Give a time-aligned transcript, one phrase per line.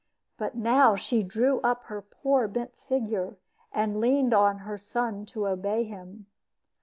[0.35, 3.37] But now she drew up her poor bent figure,
[3.71, 6.25] and leaned on her son to obey him.